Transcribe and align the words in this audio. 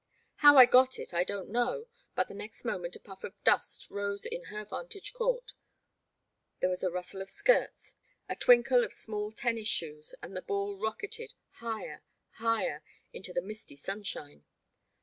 How 0.37 0.57
I 0.57 0.65
got 0.65 0.97
it 0.97 1.13
I 1.13 1.23
don*t 1.23 1.51
know, 1.51 1.85
but 2.15 2.27
the 2.27 2.33
next 2.33 2.65
moment 2.65 2.95
a 2.95 2.99
puff 2.99 3.23
of 3.23 3.35
dust 3.43 3.87
rose 3.91 4.25
in 4.25 4.45
her 4.45 4.65
vantage 4.65 5.13
court, 5.13 5.53
there 6.59 6.71
was 6.71 6.81
a 6.83 6.89
rustle 6.89 7.21
of 7.21 7.29
skirts, 7.29 7.97
a 8.27 8.35
twinkle 8.35 8.83
of 8.83 8.93
small 8.93 9.31
tennis 9.31 9.67
shoes, 9.67 10.15
and 10.23 10.35
the 10.35 10.41
ball 10.41 10.75
rock 10.75 11.03
eted, 11.03 11.35
higher, 11.51 12.01
higher, 12.39 12.81
into 13.13 13.31
the 13.31 13.43
misty 13.43 13.75
sunshine. 13.75 14.43